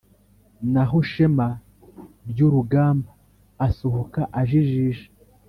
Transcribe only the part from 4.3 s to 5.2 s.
ajijisha